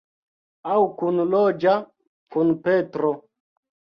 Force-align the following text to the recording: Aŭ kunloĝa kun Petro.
Aŭ 0.75 0.77
kunloĝa 1.01 1.75
kun 2.35 2.49
Petro. 2.67 3.13